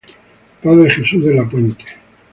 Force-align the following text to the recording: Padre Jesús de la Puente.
Padre 0.63 0.89
Jesús 0.89 1.23
de 1.23 1.31
la 1.35 1.47
Puente. 1.47 1.85